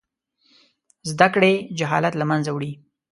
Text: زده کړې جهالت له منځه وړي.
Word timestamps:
زده 1.09 1.27
کړې 1.33 1.53
جهالت 1.77 2.13
له 2.17 2.25
منځه 2.29 2.49
وړي. 2.53 2.71